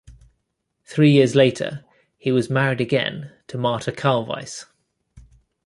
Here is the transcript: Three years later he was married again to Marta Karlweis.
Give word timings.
Three 0.83 1.11
years 1.11 1.35
later 1.35 1.85
he 2.17 2.31
was 2.31 2.49
married 2.49 2.81
again 2.81 3.31
to 3.45 3.55
Marta 3.59 3.91
Karlweis. 3.91 4.65